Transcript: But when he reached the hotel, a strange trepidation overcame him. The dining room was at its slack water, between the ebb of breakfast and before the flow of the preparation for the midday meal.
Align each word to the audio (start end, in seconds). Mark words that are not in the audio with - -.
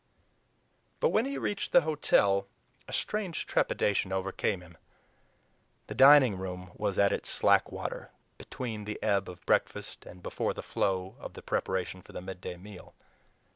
But 0.99 1.09
when 1.09 1.25
he 1.25 1.37
reached 1.37 1.73
the 1.73 1.81
hotel, 1.81 2.47
a 2.87 2.91
strange 2.91 3.45
trepidation 3.45 4.11
overcame 4.11 4.61
him. 4.61 4.75
The 5.85 5.93
dining 5.93 6.39
room 6.39 6.71
was 6.75 6.97
at 6.97 7.11
its 7.11 7.29
slack 7.29 7.71
water, 7.71 8.09
between 8.39 8.85
the 8.85 8.97
ebb 9.03 9.29
of 9.29 9.45
breakfast 9.45 10.07
and 10.07 10.23
before 10.23 10.55
the 10.55 10.63
flow 10.63 11.17
of 11.19 11.33
the 11.33 11.43
preparation 11.43 12.01
for 12.01 12.13
the 12.13 12.19
midday 12.21 12.57
meal. 12.57 12.95